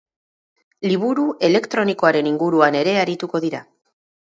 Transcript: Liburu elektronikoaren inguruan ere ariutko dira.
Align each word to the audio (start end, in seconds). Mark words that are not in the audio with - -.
Liburu 0.91 1.25
elektronikoaren 1.51 2.31
inguruan 2.33 2.81
ere 2.83 2.99
ariutko 3.05 3.45
dira. 3.49 3.65